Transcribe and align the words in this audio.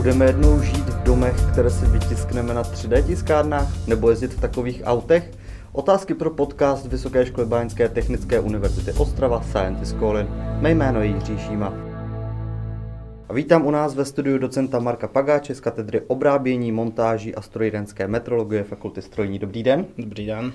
Budeme 0.00 0.26
jednou 0.26 0.62
žít 0.62 0.88
v 0.88 1.02
domech, 1.02 1.36
které 1.52 1.70
si 1.70 1.86
vytiskneme 1.86 2.54
na 2.54 2.62
3D 2.62 3.02
tiskárnách, 3.06 3.88
nebo 3.88 4.10
jezdit 4.10 4.34
v 4.34 4.40
takových 4.40 4.82
autech? 4.84 5.30
Otázky 5.72 6.14
pro 6.14 6.30
podcast 6.30 6.86
Vysoké 6.86 7.26
školy 7.26 7.46
Báňské 7.46 7.88
technické 7.88 8.40
univerzity 8.40 8.92
Ostrava 8.92 9.42
Scientist 9.42 9.96
Calling. 9.98 10.30
Mé 10.60 10.70
jméno 10.70 11.02
je 11.02 11.06
Jiří 11.06 11.38
Šíma. 11.38 11.74
A 13.28 13.32
vítám 13.32 13.66
u 13.66 13.70
nás 13.70 13.94
ve 13.94 14.04
studiu 14.04 14.38
docenta 14.38 14.78
Marka 14.78 15.08
Pagáče 15.08 15.54
z 15.54 15.60
katedry 15.60 16.00
obrábění, 16.06 16.72
montáží 16.72 17.34
a 17.34 17.42
strojírenské 17.42 18.08
metrologie 18.08 18.64
Fakulty 18.64 19.02
strojní. 19.02 19.38
Dobrý 19.38 19.62
den. 19.62 19.86
Dobrý 19.98 20.26
den. 20.26 20.52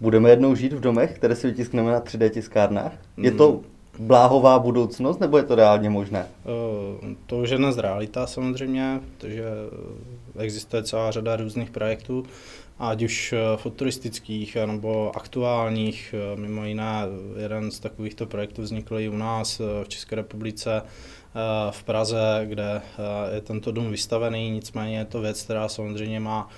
Budeme 0.00 0.30
jednou 0.30 0.54
žít 0.54 0.72
v 0.72 0.80
domech, 0.80 1.12
které 1.12 1.36
si 1.36 1.46
vytiskneme 1.46 1.90
na 1.90 2.00
3D 2.00 2.30
tiskárnách? 2.30 2.92
Je 3.16 3.30
to 3.30 3.60
bláhová 3.98 4.58
budoucnost, 4.58 5.20
nebo 5.20 5.36
je 5.36 5.42
to 5.42 5.54
reálně 5.54 5.90
možné? 5.90 6.26
Eh, 6.28 7.14
to 7.26 7.36
už 7.36 7.50
je 7.50 7.58
dnes 7.58 7.78
realita 7.78 8.26
samozřejmě, 8.26 9.00
protože 9.18 9.44
existuje 10.38 10.82
celá 10.82 11.10
řada 11.10 11.36
různých 11.36 11.70
projektů, 11.70 12.24
ať 12.78 13.02
už 13.02 13.32
eh, 13.32 13.56
futuristických 13.56 14.56
nebo 14.66 15.16
aktuálních. 15.16 16.14
Eh, 16.14 16.40
mimo 16.40 16.64
jiné, 16.64 17.02
jeden 17.42 17.70
z 17.70 17.80
takovýchto 17.80 18.26
projektů 18.26 18.62
vznikl 18.62 18.98
i 18.98 19.08
u 19.08 19.16
nás 19.16 19.58
v 19.58 19.88
České 19.88 20.16
republice 20.16 20.82
v 21.70 21.82
Praze, 21.82 22.46
kde 22.48 22.82
je 23.34 23.40
tento 23.40 23.72
dům 23.72 23.90
vystavený, 23.90 24.50
nicméně 24.50 24.98
je 24.98 25.04
to 25.04 25.20
věc, 25.20 25.42
která 25.42 25.68
samozřejmě 25.68 26.20
má 26.20 26.48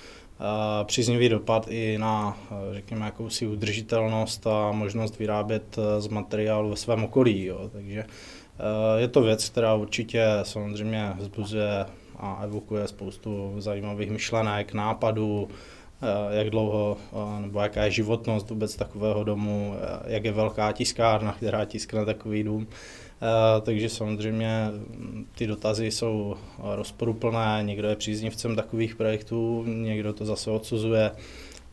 příznivý 0.83 1.29
dopad 1.29 1.67
i 1.69 1.97
na, 1.97 2.37
řekněme, 2.71 3.05
jakousi 3.05 3.47
udržitelnost 3.47 4.47
a 4.47 4.71
možnost 4.71 5.19
vyrábět 5.19 5.77
eh, 5.77 6.01
z 6.01 6.07
materiálu 6.07 6.69
ve 6.69 6.75
svém 6.75 7.03
okolí. 7.03 7.45
Jo. 7.45 7.69
Takže 7.73 7.99
eh, 7.99 9.01
je 9.01 9.07
to 9.07 9.21
věc, 9.21 9.49
která 9.49 9.73
určitě 9.73 10.25
samozřejmě 10.43 11.13
vzbuzuje 11.17 11.85
a 12.17 12.39
evokuje 12.43 12.87
spoustu 12.87 13.55
zajímavých 13.57 14.11
myšlenek, 14.11 14.73
nápadů, 14.73 15.47
eh, 16.01 16.37
jak 16.37 16.49
dlouho 16.49 16.97
nebo 17.39 17.59
jaká 17.59 17.83
je 17.83 17.91
životnost 17.91 18.49
vůbec 18.49 18.75
takového 18.75 19.23
domu, 19.23 19.75
jak 20.07 20.23
je 20.23 20.31
velká 20.31 20.71
tiskárna, 20.71 21.33
která 21.33 21.65
tiskne 21.65 22.05
takový 22.05 22.43
dům. 22.43 22.67
Eh, 23.21 23.61
takže 23.61 23.89
samozřejmě 23.89 24.71
ty 25.35 25.47
dotazy 25.47 25.91
jsou 25.91 26.35
rozporuplné, 26.75 27.59
někdo 27.63 27.87
je 27.87 27.95
příznivcem 27.95 28.55
takových 28.55 28.95
projektů, 28.95 29.63
někdo 29.67 30.13
to 30.13 30.25
zase 30.25 30.51
odsuzuje. 30.51 31.11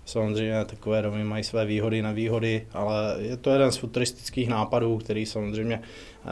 Samozřejmě 0.05 0.65
takové 0.65 1.03
domy 1.03 1.25
mají 1.25 1.45
své 1.45 1.67
výhody, 1.67 2.03
nevýhody, 2.03 2.67
ale 2.73 3.17
je 3.19 3.37
to 3.37 3.51
jeden 3.51 3.73
z 3.73 3.77
futuristických 3.77 4.49
nápadů, 4.49 4.99
který 4.99 5.27
samozřejmě 5.27 5.83
eh, 5.83 6.29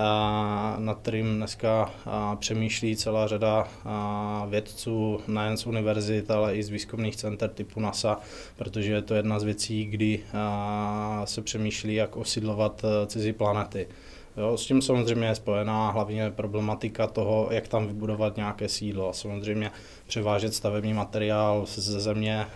nad 0.78 0.98
kterým 0.98 1.36
dneska 1.36 1.90
eh, 2.06 2.10
přemýšlí 2.36 2.96
celá 2.96 3.26
řada 3.26 3.68
vědců, 4.48 5.20
nejen 5.28 5.56
z 5.56 5.66
univerzit, 5.66 6.30
ale 6.30 6.56
i 6.56 6.62
z 6.62 6.68
výzkumných 6.68 7.16
center 7.16 7.50
typu 7.50 7.80
NASA, 7.80 8.20
protože 8.56 8.92
je 8.92 9.02
to 9.02 9.14
jedna 9.14 9.38
z 9.38 9.44
věcí, 9.44 9.84
kdy 9.84 10.20
se 11.24 11.42
přemýšlí, 11.42 11.94
jak 11.94 12.16
osidlovat 12.16 12.84
cizí 13.06 13.32
planety. 13.32 13.86
Jo, 14.36 14.56
s 14.56 14.66
tím 14.66 14.82
samozřejmě 14.82 15.26
je 15.26 15.34
spojená 15.34 15.90
hlavně 15.90 16.30
problematika 16.30 17.06
toho, 17.06 17.48
jak 17.50 17.68
tam 17.68 17.86
vybudovat 17.86 18.36
nějaké 18.36 18.68
sídlo. 18.68 19.08
A 19.08 19.12
samozřejmě 19.12 19.70
převážet 20.06 20.54
stavební 20.54 20.94
materiál 20.94 21.66
ze 21.66 22.00
země 22.00 22.46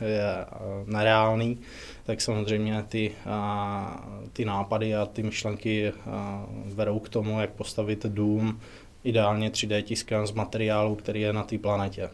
eh, 0.00 0.06
je 0.06 0.34
eh, 0.38 0.46
nereálný, 0.86 1.58
tak 2.04 2.20
samozřejmě 2.20 2.84
ty, 2.88 3.12
eh, 3.26 4.28
ty 4.32 4.44
nápady 4.44 4.94
a 4.94 5.06
ty 5.06 5.22
myšlenky 5.22 5.92
vedou 6.64 6.98
k 6.98 7.08
tomu, 7.08 7.40
jak 7.40 7.50
postavit 7.50 8.06
dům, 8.06 8.60
ideálně 9.04 9.50
3D 9.50 9.82
tiskem 9.82 10.26
z 10.26 10.32
materiálu, 10.32 10.94
který 10.94 11.20
je 11.20 11.32
na 11.32 11.42
té 11.42 11.58
planetě. 11.58 12.10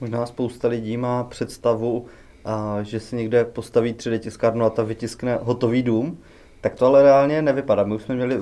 Možná 0.00 0.26
spousta 0.26 0.68
lidí 0.68 0.96
má 0.96 1.24
představu, 1.24 2.06
že 2.82 3.00
si 3.00 3.16
někde 3.16 3.44
postaví 3.44 3.94
3D 3.94 4.18
tiskárnu 4.18 4.64
a 4.64 4.70
ta 4.70 4.82
vytiskne 4.82 5.38
hotový 5.42 5.82
dům, 5.82 6.18
tak 6.60 6.74
to 6.74 6.86
ale 6.86 7.02
reálně 7.02 7.42
nevypadá. 7.42 7.84
My 7.84 7.94
už 7.94 8.02
jsme 8.02 8.14
měli 8.14 8.40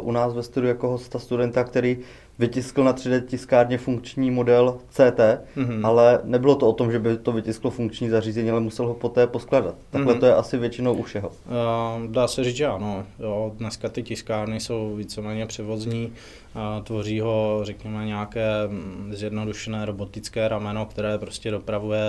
u 0.00 0.12
nás 0.12 0.34
ve 0.34 0.42
studiu 0.42 0.68
jako 0.68 0.88
hosta 0.88 1.18
studenta, 1.18 1.64
který 1.64 1.98
vytiskl 2.38 2.84
na 2.84 2.92
3D 2.92 3.24
tiskárně 3.24 3.78
funkční 3.78 4.30
model 4.30 4.78
CT, 4.90 5.20
mm-hmm. 5.56 5.86
ale 5.86 6.20
nebylo 6.24 6.56
to 6.56 6.68
o 6.68 6.72
tom, 6.72 6.92
že 6.92 6.98
by 6.98 7.16
to 7.16 7.32
vytisklo 7.32 7.70
funkční 7.70 8.08
zařízení, 8.08 8.50
ale 8.50 8.60
musel 8.60 8.86
ho 8.86 8.94
poté 8.94 9.26
poskladat. 9.26 9.74
Takhle 9.90 10.14
mm-hmm. 10.14 10.20
to 10.20 10.26
je 10.26 10.34
asi 10.34 10.58
většinou 10.58 10.94
u 10.94 11.02
všeho. 11.02 11.28
Uh, 11.28 12.06
dá 12.06 12.28
se 12.28 12.44
říct, 12.44 12.56
že 12.56 12.66
ano. 12.66 13.04
Jo, 13.18 13.52
dneska 13.56 13.88
ty 13.88 14.02
tiskárny 14.02 14.60
jsou 14.60 14.96
víceméně 14.96 15.46
převozní, 15.46 16.12
uh, 16.54 16.84
tvoří 16.84 17.20
ho, 17.20 17.60
řekněme, 17.62 18.06
nějaké 18.06 18.46
mm, 18.66 19.10
zjednodušené 19.14 19.84
robotické 19.84 20.48
rameno, 20.48 20.86
které 20.86 21.18
prostě 21.18 21.50
dopravuje 21.50 22.02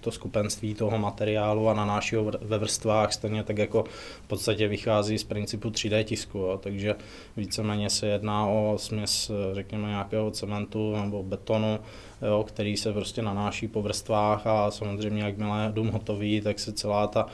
to 0.00 0.10
skupenství 0.10 0.74
toho 0.74 0.98
materiálu 0.98 1.68
a 1.68 1.74
nanáší 1.74 2.16
ho 2.16 2.32
ve 2.40 2.58
vrstvách, 2.58 3.12
stejně 3.12 3.42
tak 3.42 3.58
jako 3.58 3.84
v 4.24 4.28
podstatě 4.28 4.68
vychází 4.68 5.18
z 5.18 5.24
principu 5.24 5.70
3D 5.70 6.04
tisku. 6.04 6.38
Jo. 6.38 6.60
Takže 6.62 6.94
víceméně 7.36 7.90
se 7.90 8.06
jedná 8.06 8.46
o 8.46 8.74
směs, 8.78 9.30
řekněme, 9.52 9.65
řekněme, 9.66 9.88
nějakého 9.88 10.30
cementu 10.30 10.96
nebo 10.96 11.22
betonu, 11.22 11.78
jo, 12.22 12.44
který 12.48 12.76
se 12.76 12.92
prostě 12.92 13.22
nanáší 13.22 13.68
po 13.68 13.82
vrstvách 13.82 14.46
a 14.46 14.70
samozřejmě 14.70 15.22
jakmile 15.22 15.70
dům 15.74 15.88
hotový, 15.88 16.40
tak 16.40 16.58
se 16.58 16.72
celá 16.72 17.06
ta 17.06 17.26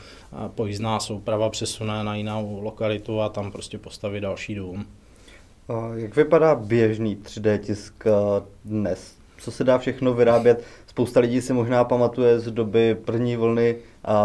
pojízdná 0.55 1.01
souprava 1.01 1.51
přesune 1.51 2.05
na 2.05 2.15
jinou 2.15 2.61
lokalitu 2.63 3.21
a 3.21 3.29
tam 3.29 3.53
prostě 3.53 3.79
postaví 3.79 4.21
další 4.21 4.55
dům. 4.55 4.87
Jak 5.95 6.17
vypadá 6.17 6.55
běžný 6.55 7.17
3D 7.17 7.59
tisk 7.59 8.05
dnes? 8.65 9.15
Co 9.39 9.51
se 9.51 9.65
dá 9.65 9.79
všechno 9.79 10.15
vyrábět? 10.15 10.65
Spousta 10.87 11.21
lidí 11.21 11.41
si 11.41 11.53
možná 11.53 11.85
pamatuje 11.85 12.41
z 12.41 12.51
doby 12.51 12.95
první 12.95 13.37
vlny 13.37 13.77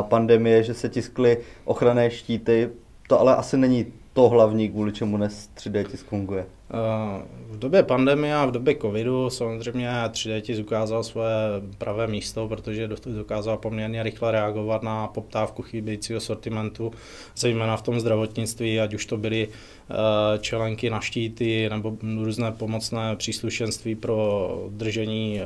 pandemie, 0.01 0.63
že 0.63 0.73
se 0.73 0.89
tiskly 0.89 1.37
ochranné 1.65 2.11
štíty. 2.11 2.69
To 3.07 3.19
ale 3.19 3.35
asi 3.35 3.57
není 3.57 3.85
to 4.13 4.29
hlavní, 4.29 4.69
kvůli 4.69 4.91
čemu 4.91 5.17
dnes 5.17 5.49
3D 5.57 5.83
tisk 5.83 6.05
funguje. 6.05 6.45
V 7.49 7.59
době 7.59 7.83
pandemie 7.83 8.35
a 8.35 8.45
v 8.45 8.51
době 8.51 8.75
covidu 8.75 9.29
samozřejmě 9.29 9.89
3D 9.89 10.41
tisk 10.41 10.61
ukázal 10.61 11.03
svoje 11.03 11.33
pravé 11.77 12.07
místo, 12.07 12.47
protože 12.47 12.89
dokázal 13.05 13.57
poměrně 13.57 14.03
rychle 14.03 14.31
reagovat 14.31 14.83
na 14.83 15.07
poptávku 15.07 15.61
chybějícího 15.61 16.19
sortimentu, 16.19 16.91
zejména 17.37 17.77
v 17.77 17.81
tom 17.81 17.99
zdravotnictví, 17.99 18.79
ať 18.79 18.93
už 18.93 19.05
to 19.05 19.17
byly 19.17 19.47
eh, 19.47 19.93
čelenky 20.39 20.89
na 20.89 20.99
štíty 20.99 21.69
nebo 21.69 21.97
různé 22.23 22.51
pomocné 22.51 23.15
příslušenství 23.15 23.95
pro 23.95 24.49
držení 24.69 25.39
eh, 25.39 25.43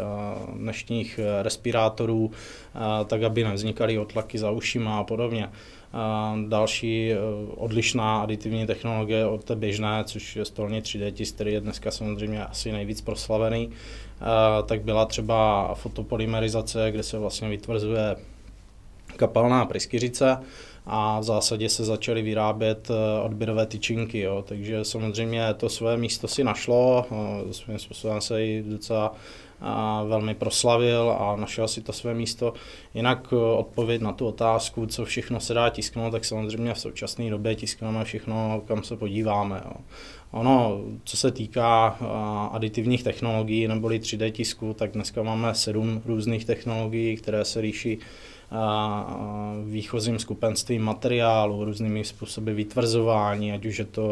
dnešních 0.53 1.19
respirátorů, 1.41 2.31
eh, 2.75 2.79
tak 3.05 3.23
aby 3.23 3.43
nevznikaly 3.43 3.97
otlaky 3.97 4.37
za 4.37 4.51
ušima 4.51 4.99
a 4.99 5.03
podobně. 5.03 5.49
Další 6.47 7.11
odlišná 7.55 8.21
aditivní 8.21 8.67
technologie 8.67 9.25
od 9.25 9.43
té 9.43 9.55
běžné, 9.55 10.03
což 10.03 10.35
je 10.35 10.45
stolně 10.45 10.81
3D 10.81 11.11
tisk, 11.11 11.35
který 11.35 11.53
je 11.53 11.61
dneska 11.61 11.91
samozřejmě 11.91 12.45
asi 12.45 12.71
nejvíc 12.71 13.01
proslavený, 13.01 13.69
tak 14.65 14.81
byla 14.81 15.05
třeba 15.05 15.73
fotopolymerizace, 15.73 16.91
kde 16.91 17.03
se 17.03 17.17
vlastně 17.17 17.49
vytvrzuje 17.49 18.15
kapalná 19.15 19.65
pryskyřice 19.65 20.37
a 20.85 21.19
v 21.19 21.23
zásadě 21.23 21.69
se 21.69 21.85
začaly 21.85 22.21
vyrábět 22.21 22.89
e, 22.89 23.21
odběrové 23.21 23.65
tyčinky, 23.65 24.19
jo. 24.19 24.43
takže 24.47 24.85
samozřejmě 24.85 25.53
to 25.53 25.69
své 25.69 25.97
místo 25.97 26.27
si 26.27 26.43
našlo, 26.43 27.05
e, 27.49 27.53
svým 27.53 27.79
způsobem 27.79 28.21
se 28.21 28.45
i 28.45 28.63
docela 28.67 29.15
a 29.61 30.03
velmi 30.03 30.35
proslavil 30.35 31.15
a 31.19 31.35
našel 31.35 31.67
si 31.67 31.81
to 31.81 31.93
své 31.93 32.13
místo. 32.13 32.53
Jinak 32.93 33.33
odpověď 33.55 34.01
na 34.01 34.11
tu 34.11 34.27
otázku, 34.27 34.85
co 34.85 35.05
všechno 35.05 35.39
se 35.39 35.53
dá 35.53 35.69
tisknout, 35.69 36.11
tak 36.11 36.25
samozřejmě 36.25 36.73
v 36.73 36.79
současné 36.79 37.29
době 37.29 37.55
tiskneme 37.55 38.03
všechno, 38.03 38.61
kam 38.67 38.83
se 38.83 38.97
podíváme. 38.97 39.61
Jo. 39.65 39.73
Ono, 40.31 40.81
co 41.03 41.17
se 41.17 41.31
týká 41.31 41.87
aditivních 42.51 43.03
technologií 43.03 43.67
neboli 43.67 43.99
3D 43.99 44.31
tisku, 44.31 44.73
tak 44.73 44.91
dneska 44.91 45.23
máme 45.23 45.55
sedm 45.55 46.01
různých 46.05 46.45
technologií, 46.45 47.15
které 47.15 47.45
se 47.45 47.59
líší 47.59 47.99
výchozím 49.65 50.19
skupenstvím 50.19 50.81
materiálu, 50.81 51.65
různými 51.65 52.05
způsoby 52.05 52.51
vytvrzování, 52.51 53.51
ať 53.51 53.65
už 53.65 53.79
je 53.79 53.85
to 53.85 54.05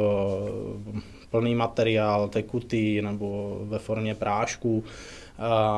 plný 1.30 1.56
materiál, 1.56 2.28
tekutý 2.28 3.02
nebo 3.02 3.58
ve 3.64 3.80
formě 3.80 4.16
prášků. 4.16 4.84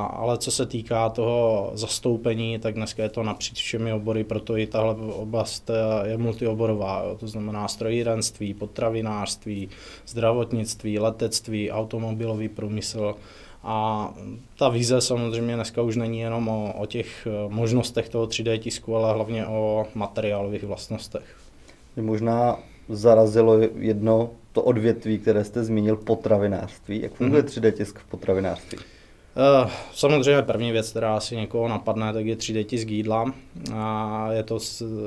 Ale 0.10 0.38
co 0.38 0.52
se 0.52 0.66
týká 0.66 1.10
toho 1.10 1.72
zastoupení, 1.74 2.60
tak 2.60 2.74
dneska 2.74 3.04
je 3.04 3.10
to 3.10 3.24
napříč 3.24 3.64
všemi 3.64 3.94
obory, 3.94 4.24
proto 4.24 4.58
i 4.58 4.68
tahle 4.68 4.96
oblast 4.96 5.70
e, 5.70 6.10
je 6.10 6.18
multioborová, 6.18 7.04
jo. 7.06 7.16
to 7.20 7.28
znamená 7.28 7.68
strojírenství, 7.68 8.54
potravinářství, 8.54 9.70
zdravotnictví, 10.08 11.00
letectví, 11.00 11.72
automobilový 11.72 12.50
průmysl. 12.50 13.16
A 13.64 14.08
ta 14.58 14.70
vize 14.70 15.02
samozřejmě 15.02 15.56
dneska 15.56 15.82
už 15.82 15.96
není 15.96 16.20
jenom 16.20 16.48
o, 16.48 16.74
o 16.74 16.86
těch 16.86 17.28
e, 17.28 17.54
možnostech 17.54 18.10
toho 18.10 18.26
3D 18.26 18.60
tisku, 18.60 18.96
ale 18.96 19.14
hlavně 19.14 19.48
o 19.48 19.88
materiálových 19.96 20.64
vlastnostech. 20.64 21.38
Mě 21.96 22.06
možná 22.06 22.60
zarazilo 22.90 23.58
jedno 23.76 24.30
to 24.52 24.62
odvětví, 24.62 25.20
které 25.20 25.44
jste 25.44 25.64
zmínil, 25.64 25.98
potravinářství. 25.98 27.02
Jak 27.02 27.14
funguje 27.14 27.42
mm-hmm. 27.42 27.62
3D 27.62 27.72
tisk 27.72 28.00
v 28.00 28.06
potravinářství? 28.06 28.78
Eh, 29.36 29.70
samozřejmě 29.94 30.42
první 30.42 30.72
věc, 30.72 30.90
která 30.90 31.18
asi 31.18 31.36
někoho 31.36 31.68
napadne, 31.68 32.14
tak 32.14 32.26
je 32.26 32.36
3D 32.36 32.64
tisk 32.64 32.88
jídla. 32.88 33.34
A 33.74 34.28
je 34.32 34.44
to, 34.44 34.60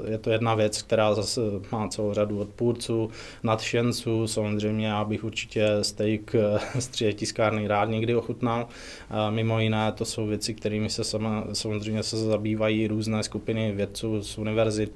je 0.09 0.19
to 0.19 0.31
jedna 0.31 0.55
věc, 0.55 0.83
která 0.83 1.15
zase 1.15 1.41
má 1.73 1.89
celou 1.89 2.15
řadu 2.15 2.41
odpůrců, 2.41 3.11
nadšenců. 3.43 4.27
Samozřejmě 4.27 4.87
já 4.87 5.05
bych 5.05 5.25
určitě 5.25 5.69
steak 5.83 6.35
eh, 6.35 6.81
z 6.81 6.89
3D 6.89 7.15
tiskárny 7.15 7.69
rád 7.69 7.85
někdy 7.85 8.15
ochutnal. 8.17 8.69
A 9.11 9.31
mimo 9.31 9.61
jiné 9.61 9.93
to 9.93 10.05
jsou 10.05 10.27
věci, 10.27 10.55
kterými 10.55 10.91
se 10.91 11.05
sama, 11.05 11.45
samozřejmě 11.53 12.03
se 12.03 12.17
zabývají 12.17 12.87
různé 12.87 13.23
skupiny 13.23 13.73
vědců 13.73 14.23
z 14.23 14.39
univerzit. 14.39 14.93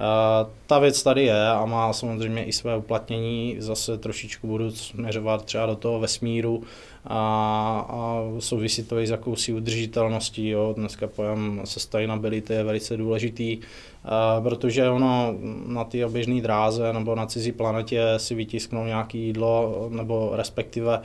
A 0.00 0.46
ta 0.66 0.78
věc 0.78 1.02
tady 1.02 1.24
je 1.24 1.48
a 1.48 1.64
má 1.64 1.92
samozřejmě 1.92 2.44
i 2.44 2.52
své 2.52 2.76
uplatnění. 2.76 3.56
Zase 3.58 3.98
trošičku 3.98 4.46
budu 4.46 4.70
směřovat 4.70 5.44
třeba 5.44 5.66
do 5.66 5.76
toho 5.76 6.00
vesmíru, 6.00 6.62
a, 7.04 7.86
a 7.88 8.24
souvisí 8.38 8.84
to 8.84 8.98
i 8.98 9.06
s 9.06 9.10
jakousi 9.10 9.52
udržitelností. 9.52 10.48
Jo. 10.48 10.74
Dneska 10.76 11.06
pojem 11.06 11.60
sustainability 11.64 12.52
je 12.52 12.64
velice 12.64 12.96
důležitý, 12.96 13.58
a, 14.04 14.40
protože 14.40 14.88
ono 14.88 15.34
na 15.66 15.84
té 15.84 16.06
oběžné 16.06 16.40
dráze 16.40 16.92
nebo 16.92 17.14
na 17.14 17.26
cizí 17.26 17.52
planetě 17.52 18.04
si 18.16 18.34
vytisknou 18.34 18.84
nějaké 18.84 19.18
jídlo 19.18 19.86
nebo 19.90 20.30
respektive 20.32 21.00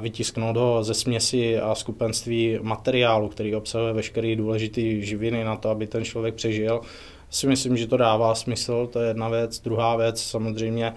vytisknout 0.00 0.56
ho 0.56 0.84
ze 0.84 0.94
směsi 0.94 1.58
a 1.58 1.74
skupenství 1.74 2.58
materiálu, 2.62 3.28
který 3.28 3.54
obsahuje 3.54 3.92
veškeré 3.92 4.36
důležité 4.36 4.80
živiny 5.00 5.44
na 5.44 5.56
to, 5.56 5.70
aby 5.70 5.86
ten 5.86 6.04
člověk 6.04 6.34
přežil 6.34 6.80
si 7.30 7.46
myslím, 7.46 7.76
že 7.76 7.86
to 7.86 7.96
dává 7.96 8.34
smysl, 8.34 8.86
to 8.92 9.00
je 9.00 9.08
jedna 9.08 9.28
věc. 9.28 9.60
Druhá 9.60 9.96
věc, 9.96 10.22
samozřejmě 10.22 10.94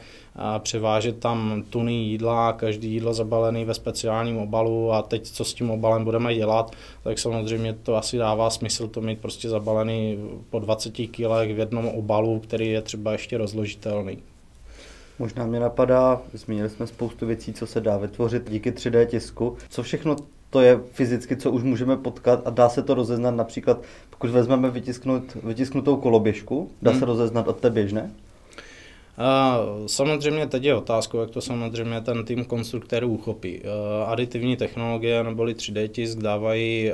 převážet 0.59 1.19
tam 1.19 1.63
tuny 1.69 1.93
jídla, 1.93 2.53
každý 2.53 2.91
jídlo 2.91 3.13
zabalený 3.13 3.65
ve 3.65 3.73
speciálním 3.73 4.37
obalu 4.37 4.91
a 4.91 5.01
teď 5.01 5.27
co 5.27 5.45
s 5.45 5.53
tím 5.53 5.71
obalem 5.71 6.03
budeme 6.03 6.35
dělat, 6.35 6.71
tak 7.03 7.19
samozřejmě 7.19 7.73
to 7.73 7.95
asi 7.95 8.17
dává 8.17 8.49
smysl 8.49 8.87
to 8.87 9.01
mít 9.01 9.19
prostě 9.19 9.49
zabalený 9.49 10.17
po 10.49 10.59
20 10.59 10.91
kg 10.91 11.19
v 11.53 11.59
jednom 11.59 11.87
obalu, 11.87 12.39
který 12.39 12.69
je 12.69 12.81
třeba 12.81 13.11
ještě 13.11 13.37
rozložitelný. 13.37 14.17
Možná 15.19 15.45
mě 15.45 15.59
napadá, 15.59 16.21
zmínili 16.33 16.69
jsme 16.69 16.87
spoustu 16.87 17.25
věcí, 17.25 17.53
co 17.53 17.67
se 17.67 17.81
dá 17.81 17.97
vytvořit 17.97 18.49
díky 18.49 18.71
3D 18.71 19.05
tisku. 19.05 19.57
Co 19.69 19.83
všechno 19.83 20.15
to 20.53 20.61
je 20.61 20.79
fyzicky, 20.91 21.35
co 21.35 21.51
už 21.51 21.63
můžeme 21.63 21.97
potkat 21.97 22.41
a 22.45 22.49
dá 22.49 22.69
se 22.69 22.83
to 22.83 22.93
rozeznat 22.93 23.31
například, 23.31 23.81
pokud 24.09 24.29
vezmeme 24.29 24.69
vytisknout, 24.69 25.23
vytisknutou 25.43 25.95
koloběžku, 25.95 26.71
dá 26.81 26.91
hmm. 26.91 26.99
se 26.99 27.05
rozeznat 27.05 27.47
od 27.47 27.59
té 27.59 27.69
běžné? 27.69 28.11
Samozřejmě 29.87 30.47
teď 30.47 30.63
je 30.63 30.75
otázkou, 30.75 31.19
jak 31.19 31.29
to 31.29 31.41
samozřejmě 31.41 32.01
ten 32.01 32.25
tým 32.25 32.45
konstruktérů 32.45 33.07
uchopí. 33.07 33.61
Aditivní 34.05 34.57
technologie 34.57 35.23
neboli 35.23 35.53
3D 35.53 35.87
tisk 35.87 36.17
dávají 36.17 36.91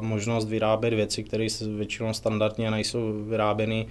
možnost 0.00 0.48
vyrábět 0.48 0.94
věci, 0.94 1.24
které 1.24 1.46
většinou 1.76 2.12
standardně 2.12 2.70
nejsou 2.70 3.12
vyráběny 3.28 3.86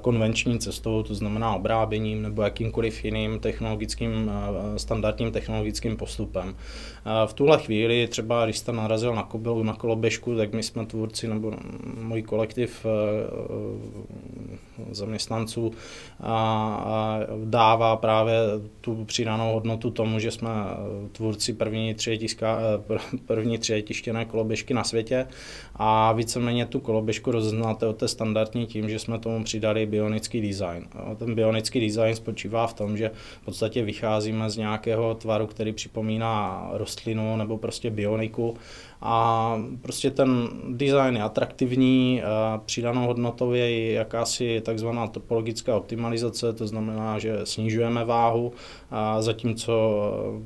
konvenční 0.00 0.58
cestou, 0.58 1.02
to 1.02 1.14
znamená 1.14 1.54
obráběním 1.54 2.22
nebo 2.22 2.42
jakýmkoliv 2.42 3.04
jiným 3.04 3.38
technologickým, 3.40 4.30
standardním 4.76 5.32
technologickým 5.32 5.96
postupem. 5.96 6.56
V 7.26 7.32
tuhle 7.32 7.58
chvíli 7.58 8.08
třeba, 8.08 8.44
když 8.44 8.58
jste 8.58 8.72
narazil 8.72 9.14
na, 9.14 9.22
kobelu, 9.22 9.62
na 9.62 9.74
koloběžku, 9.74 10.36
tak 10.36 10.52
my 10.52 10.62
jsme 10.62 10.86
tvůrci 10.86 11.28
nebo 11.28 11.52
můj 12.00 12.22
kolektiv 12.22 12.86
zaměstnanců 14.94 15.72
a 16.22 17.18
dává 17.44 17.96
právě 17.96 18.34
tu 18.80 19.04
přidanou 19.04 19.52
hodnotu 19.52 19.90
tomu, 19.90 20.18
že 20.18 20.30
jsme 20.30 20.50
tvůrci 21.12 21.52
první 21.52 21.94
třetiska, 21.94 22.58
první 23.26 23.58
třetištěné 23.58 24.24
koloběžky 24.24 24.74
na 24.74 24.84
světě 24.84 25.26
a 25.76 26.12
víceméně 26.12 26.66
tu 26.66 26.80
koloběžku 26.80 27.30
rozeznáte 27.30 27.86
od 27.86 27.96
té 27.96 28.08
standardní 28.08 28.66
tím, 28.66 28.88
že 28.88 28.98
jsme 28.98 29.18
tomu 29.18 29.44
přidali 29.44 29.86
bionický 29.86 30.40
design. 30.40 30.86
Ten 31.16 31.34
bionický 31.34 31.80
design 31.80 32.16
spočívá 32.16 32.66
v 32.66 32.74
tom, 32.74 32.96
že 32.96 33.10
v 33.42 33.44
podstatě 33.44 33.82
vycházíme 33.82 34.50
z 34.50 34.56
nějakého 34.56 35.14
tvaru, 35.14 35.46
který 35.46 35.72
připomíná 35.72 36.68
rostlinu 36.72 37.36
nebo 37.36 37.58
prostě 37.58 37.90
bioniku 37.90 38.54
a 39.06 39.58
prostě 39.82 40.10
ten 40.10 40.48
design 40.68 41.16
je 41.16 41.22
atraktivní, 41.22 42.22
přidanou 42.66 43.06
hodnotou 43.06 43.52
je 43.52 43.92
jakási 43.92 44.60
takzvaná 44.64 45.06
topologická 45.06 45.76
optimalizace, 45.76 46.52
to 46.52 46.66
znamená, 46.66 47.18
že 47.18 47.40
snižujeme 47.44 48.04
váhu, 48.04 48.52
a 48.90 49.22
zatímco 49.22 49.72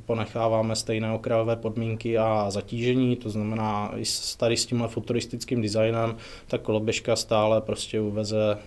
ponecháváme 0.06 0.76
stejné 0.76 1.12
okrajové 1.12 1.56
podmínky 1.56 2.18
a 2.18 2.50
zatížení, 2.50 3.16
to 3.16 3.30
znamená 3.30 3.92
i 3.96 4.02
tady 4.36 4.56
s 4.56 4.66
tímhle 4.66 4.88
futuristickým 4.88 5.62
designem, 5.62 6.16
ta 6.46 6.58
koloběžka 6.58 7.16
stále 7.16 7.60
prostě 7.60 8.00
uveze 8.00 8.58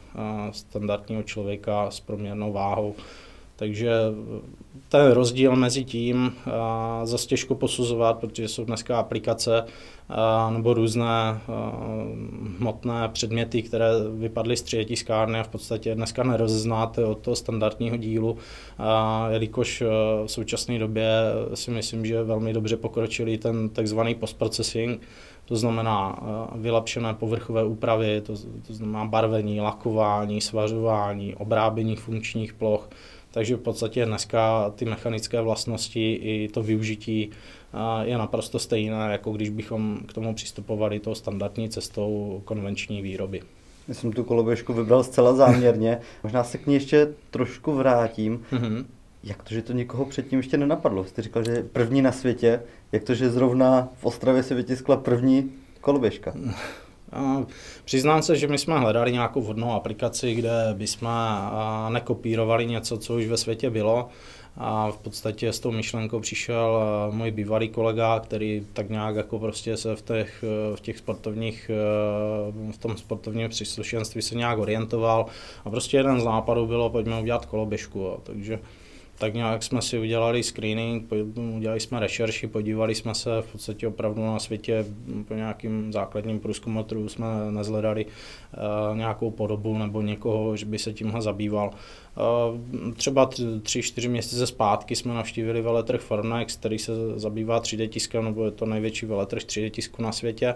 standardního 0.51 1.23
člověka 1.23 1.91
s 1.91 1.99
proměrnou 1.99 2.53
váhou. 2.53 2.95
Takže 3.61 3.91
ten 4.89 5.11
rozdíl 5.11 5.55
mezi 5.55 5.83
tím 5.83 6.33
zase 7.03 7.27
těžko 7.27 7.55
posuzovat, 7.55 8.19
protože 8.19 8.47
jsou 8.47 8.65
dneska 8.65 8.99
aplikace 8.99 9.65
nebo 10.49 10.73
různé 10.73 11.41
hmotné 12.59 13.09
předměty, 13.09 13.61
které 13.61 13.87
vypadly 14.17 14.57
z 14.57 14.61
třetí 14.61 14.85
tiskárny 14.85 15.39
a 15.39 15.43
v 15.43 15.47
podstatě 15.47 15.95
dneska 15.95 16.23
nerozeznáte 16.23 17.05
od 17.05 17.17
toho 17.17 17.35
standardního 17.35 17.97
dílu, 17.97 18.37
jelikož 19.29 19.83
v 20.25 20.31
současné 20.31 20.79
době 20.79 21.11
si 21.53 21.71
myslím, 21.71 22.05
že 22.05 22.23
velmi 22.23 22.53
dobře 22.53 22.77
pokročili 22.77 23.37
ten 23.37 23.69
takzvaný 23.69 24.15
postprocessing, 24.15 25.01
to 25.45 25.55
znamená 25.55 26.19
vylepšené 26.55 27.13
povrchové 27.13 27.63
úpravy, 27.63 28.21
to, 28.21 28.33
to 28.67 28.73
znamená 28.73 29.05
barvení, 29.05 29.61
lakování, 29.61 30.41
svařování, 30.41 31.35
obrábění 31.35 31.95
funkčních 31.95 32.53
ploch, 32.53 32.89
takže 33.31 33.55
v 33.55 33.59
podstatě 33.59 34.05
dneska 34.05 34.69
ty 34.75 34.85
mechanické 34.85 35.41
vlastnosti 35.41 36.13
i 36.13 36.49
to 36.53 36.63
využití 36.63 37.31
je 38.01 38.17
naprosto 38.17 38.59
stejné, 38.59 39.11
jako 39.11 39.31
když 39.31 39.49
bychom 39.49 39.99
k 40.07 40.13
tomu 40.13 40.35
přistupovali 40.35 40.99
to 40.99 41.15
standardní 41.15 41.69
cestou 41.69 42.41
konvenční 42.45 43.01
výroby. 43.01 43.41
Já 43.87 43.93
jsem 43.93 44.11
tu 44.11 44.23
koloběžku 44.23 44.73
vybral 44.73 45.03
zcela 45.03 45.33
záměrně. 45.33 45.99
Možná 46.23 46.43
se 46.43 46.57
k 46.57 46.67
ní 46.67 46.73
ještě 46.73 47.13
trošku 47.31 47.73
vrátím. 47.73 48.43
Mm-hmm. 48.51 48.85
Jak 49.23 49.43
to, 49.43 49.53
že 49.53 49.61
to 49.61 49.73
nikoho 49.73 50.05
předtím 50.05 50.39
ještě 50.39 50.57
nenapadlo? 50.57 51.05
Jste 51.05 51.21
říkal, 51.21 51.43
že 51.43 51.63
první 51.73 52.01
na 52.01 52.11
světě. 52.11 52.61
Jak 52.91 53.03
to, 53.03 53.13
že 53.13 53.29
zrovna 53.29 53.89
v 53.97 54.05
Ostravě 54.05 54.43
se 54.43 54.55
vytiskla 54.55 54.97
první 54.97 55.51
koloběžka? 55.81 56.33
Přiznám 57.85 58.21
se, 58.21 58.35
že 58.35 58.47
my 58.47 58.57
jsme 58.57 58.79
hledali 58.79 59.11
nějakou 59.11 59.41
vhodnou 59.41 59.71
aplikaci, 59.71 60.33
kde 60.33 60.51
bychom 60.73 61.09
nekopírovali 61.89 62.65
něco, 62.65 62.97
co 62.97 63.15
už 63.15 63.27
ve 63.27 63.37
světě 63.37 63.69
bylo. 63.69 64.09
A 64.57 64.91
v 64.91 64.97
podstatě 64.97 65.53
s 65.53 65.59
tou 65.59 65.71
myšlenkou 65.71 66.19
přišel 66.19 66.79
můj 67.11 67.31
bývalý 67.31 67.69
kolega, 67.69 68.19
který 68.19 68.67
tak 68.73 68.89
nějak 68.89 69.15
jako 69.15 69.39
prostě 69.39 69.77
se 69.77 69.95
v 69.95 70.01
těch, 70.01 70.43
v 70.75 70.81
těch 70.81 70.97
sportovních, 70.97 71.71
v 72.71 72.77
tom 72.77 72.97
sportovním 72.97 73.49
příslušenství 73.49 74.21
se 74.21 74.35
nějak 74.35 74.59
orientoval. 74.59 75.25
A 75.65 75.69
prostě 75.69 75.97
jeden 75.97 76.21
z 76.21 76.25
nápadů 76.25 76.67
bylo, 76.67 76.89
pojďme 76.89 77.21
udělat 77.21 77.45
koloběžku. 77.45 78.17
Takže 78.23 78.59
tak 79.21 79.33
nějak 79.33 79.63
jsme 79.63 79.81
si 79.81 79.99
udělali 79.99 80.43
screening, 80.43 81.11
udělali 81.55 81.79
jsme 81.79 81.99
rešerši, 81.99 82.47
podívali 82.47 82.95
jsme 82.95 83.15
se 83.15 83.29
v 83.41 83.51
podstatě 83.51 83.87
opravdu 83.87 84.25
na 84.25 84.39
světě 84.39 84.85
po 85.27 85.33
nějakým 85.33 85.93
základním 85.93 86.39
průzkumotrů 86.39 87.09
jsme 87.09 87.25
nezhledali 87.51 88.05
uh, 88.05 88.97
nějakou 88.97 89.31
podobu 89.31 89.77
nebo 89.77 90.01
někoho, 90.01 90.55
že 90.55 90.65
by 90.65 90.79
se 90.79 90.93
tímhle 90.93 91.21
zabýval. 91.21 91.71
Uh, 91.71 92.93
třeba 92.93 93.29
tři, 93.63 93.81
čtyři 93.81 94.07
měsíce 94.07 94.47
zpátky 94.47 94.95
jsme 94.95 95.13
navštívili 95.13 95.61
veletrh 95.61 96.01
Fornex, 96.01 96.57
který 96.57 96.79
se 96.79 96.91
zabývá 97.15 97.61
3D 97.61 97.89
tiskem, 97.89 98.25
nebo 98.25 98.45
je 98.45 98.51
to 98.51 98.65
největší 98.65 99.05
veletrh 99.05 99.41
3D 99.41 99.69
tisku 99.69 100.01
na 100.01 100.11
světě. 100.11 100.55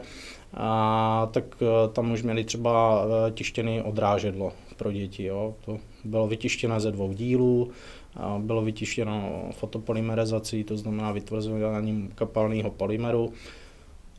A 0.53 1.29
tak 1.31 1.43
uh, 1.61 1.93
tam 1.93 2.11
už 2.11 2.23
měli 2.23 2.43
třeba 2.43 3.05
tištěný 3.31 3.81
odrážedlo 3.81 4.51
pro 4.75 4.91
děti. 4.91 5.23
Jo. 5.23 5.55
To 5.65 5.77
bylo 6.03 6.27
vytištěné 6.27 6.79
ze 6.79 6.91
dvou 6.91 7.13
dílů, 7.13 7.71
bylo 8.39 8.61
vytištěno 8.61 9.43
fotopolymerizací, 9.51 10.63
to 10.63 10.77
znamená 10.77 11.11
vytvrzováním 11.11 12.11
kapalného 12.15 12.71
polymeru. 12.71 13.33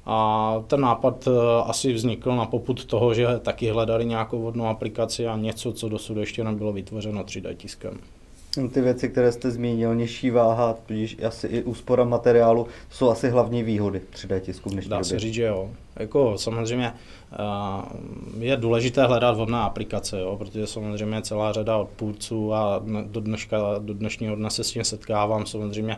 A 0.07 0.55
ten 0.67 0.81
nápad 0.81 1.29
eh, 1.29 1.31
asi 1.65 1.93
vznikl 1.93 2.37
na 2.37 2.47
poput 2.47 2.85
toho, 2.85 3.15
že 3.15 3.27
taky 3.43 3.71
hledali 3.71 4.07
nějakou 4.07 4.43
vodnou 4.43 4.67
aplikaci 4.67 5.27
a 5.27 5.37
něco, 5.37 5.73
co 5.73 5.89
dosud 5.89 6.17
ještě 6.17 6.45
nebylo 6.45 6.73
vytvořeno 6.73 7.23
3D 7.23 7.55
tiskem. 7.57 7.99
Ty 8.73 8.81
věci, 8.81 9.09
které 9.09 9.33
jste 9.33 9.51
zmínil, 9.51 9.95
nižší 9.95 10.31
váha, 10.31 10.73
tudíž 10.87 11.17
asi 11.27 11.47
i 11.47 11.63
úspora 11.63 12.05
materiálu, 12.05 12.67
jsou 12.91 13.11
asi 13.11 13.29
hlavní 13.31 13.63
výhody 13.63 14.03
3D 14.15 14.41
tisku 14.41 14.69
v 14.69 14.73
dnešní 14.73 14.91
Dá 14.91 14.97
době. 14.97 15.05
se 15.05 15.19
říct, 15.19 15.35
že 15.35 15.43
jo. 15.43 15.71
Jako 15.97 16.39
samozřejmě 16.39 16.93
je 18.39 18.57
důležité 18.57 19.07
hledat 19.07 19.33
vhodná 19.33 19.65
aplikace, 19.65 20.21
jo, 20.21 20.37
protože 20.37 20.67
samozřejmě 20.67 21.23
celá 21.23 21.53
řada 21.53 21.77
odpůrců 21.77 22.55
a 22.55 22.83
do, 23.07 23.21
dneška, 23.21 23.59
do 23.79 23.95
dnešního 23.95 24.37
dne 24.37 24.51
se 24.51 24.65
s 24.65 24.71
tím 24.71 24.85
setkávám. 24.85 25.47
Samozřejmě 25.47 25.97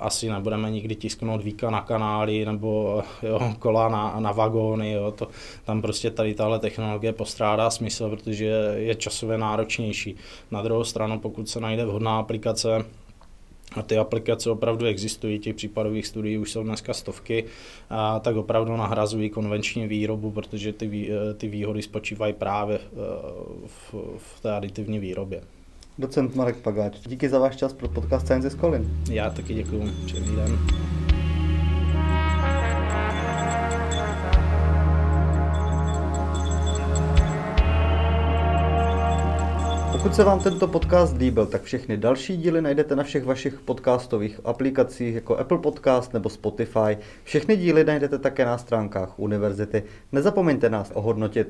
asi 0.00 0.30
nebudeme 0.30 0.70
nikdy 0.70 0.94
tisknout 0.94 1.42
víka 1.42 1.70
na 1.70 1.80
kanály 1.80 2.44
nebo 2.44 3.02
jo, 3.22 3.52
kola 3.58 3.88
na, 3.88 4.20
na 4.20 4.32
vagóny. 4.32 4.92
Jo, 4.92 5.10
to, 5.10 5.28
tam 5.64 5.82
prostě 5.82 6.10
tady 6.10 6.34
tahle 6.34 6.58
technologie 6.58 7.12
postrádá 7.12 7.70
smysl, 7.70 8.10
protože 8.10 8.74
je 8.76 8.94
časově 8.94 9.38
náročnější. 9.38 10.16
Na 10.50 10.62
druhou 10.62 10.84
stranu, 10.84 11.18
pokud 11.18 11.48
se 11.48 11.60
najde 11.60 11.84
vhodná 11.84 12.18
aplikace, 12.18 12.84
a 13.72 13.82
ty 13.82 13.98
aplikace 13.98 14.50
opravdu 14.50 14.86
existují, 14.86 15.38
těch 15.38 15.56
případových 15.56 16.06
studií 16.06 16.38
už 16.38 16.52
jsou 16.52 16.62
dneska 16.62 16.94
stovky, 16.94 17.44
a 17.90 18.20
tak 18.20 18.36
opravdu 18.36 18.76
nahrazují 18.76 19.30
konvenční 19.30 19.86
výrobu, 19.86 20.30
protože 20.30 20.72
ty, 20.72 21.10
ty 21.36 21.48
výhody 21.48 21.82
spočívají 21.82 22.32
právě 22.32 22.78
v, 23.66 23.94
v 24.16 24.40
té 24.40 24.52
aditivní 24.52 24.98
výrobě. 24.98 25.42
Docent 25.98 26.34
Marek 26.34 26.56
Pagáč, 26.56 26.98
díky 27.06 27.28
za 27.28 27.38
váš 27.38 27.56
čas 27.56 27.72
pro 27.72 27.88
podcast 27.88 28.26
Science 28.26 28.48
is 28.48 28.54
Calling. 28.54 28.86
Já 29.10 29.30
taky 29.30 29.54
děkuji, 29.54 29.92
příjemný 30.06 30.36
den. 30.36 30.58
Pokud 40.06 40.16
se 40.16 40.24
vám 40.24 40.40
tento 40.40 40.68
podcast 40.68 41.16
líbil, 41.16 41.46
tak 41.46 41.62
všechny 41.62 41.96
další 41.96 42.36
díly 42.36 42.62
najdete 42.62 42.96
na 42.96 43.02
všech 43.02 43.24
vašich 43.24 43.60
podcastových 43.60 44.40
aplikacích 44.44 45.14
jako 45.14 45.36
Apple 45.36 45.58
Podcast 45.58 46.14
nebo 46.14 46.28
Spotify. 46.28 46.98
Všechny 47.24 47.56
díly 47.56 47.84
najdete 47.84 48.18
také 48.18 48.44
na 48.44 48.58
stránkách 48.58 49.18
univerzity. 49.18 49.82
Nezapomeňte 50.12 50.70
nás 50.70 50.90
ohodnotit 50.94 51.48